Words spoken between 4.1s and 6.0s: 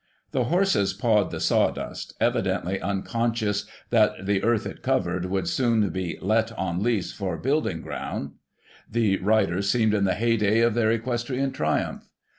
the earth it covered would soon